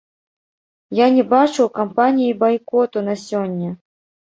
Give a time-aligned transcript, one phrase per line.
[1.01, 3.69] Я не бачу ў кампаніі байкоту на сёння.